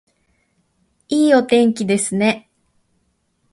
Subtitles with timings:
[1.09, 2.49] いいお天気ですね